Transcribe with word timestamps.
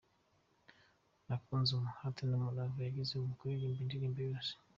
Nakunze 1.27 1.69
umuhate 1.73 2.21
n’umurava 2.25 2.77
wagize 2.85 3.13
mu 3.23 3.33
kuririmba 3.39 3.81
indirimbo 3.85 4.19
yose. 4.29 4.51